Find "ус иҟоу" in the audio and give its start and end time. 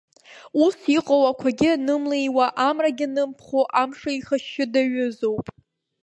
0.63-1.23